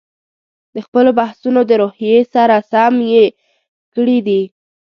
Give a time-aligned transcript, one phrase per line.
[0.75, 3.25] د خپلو بحثونو د روحیې سره سم یې
[3.93, 4.41] کړي دي.